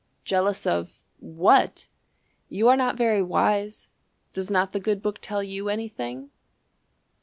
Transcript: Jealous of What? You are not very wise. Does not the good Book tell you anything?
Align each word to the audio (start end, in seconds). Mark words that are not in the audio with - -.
Jealous 0.25 0.65
of 0.65 1.03
What? 1.19 1.87
You 2.49 2.67
are 2.69 2.75
not 2.75 2.97
very 2.97 3.21
wise. 3.21 3.91
Does 4.33 4.49
not 4.49 4.71
the 4.71 4.79
good 4.79 4.99
Book 4.99 5.19
tell 5.21 5.43
you 5.43 5.69
anything? 5.69 6.31